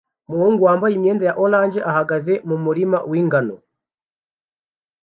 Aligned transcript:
Umuhungu 0.27 0.61
wambaye 0.67 0.93
imyenda 0.95 1.23
ya 1.29 1.37
orange 1.43 1.79
ahagaze 1.91 2.33
mu 2.47 2.55
murima 2.65 2.97
w'ingano 3.09 3.55